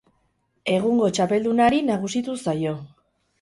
[0.75, 2.73] Egungo txapeldunari nagusitu zaio.